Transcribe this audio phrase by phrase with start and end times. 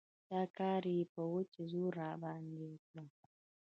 [0.31, 2.95] دا کار يې په وچ زور راباندې وکړ.